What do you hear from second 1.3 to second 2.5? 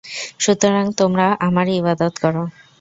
আমারই ইবাদত কর।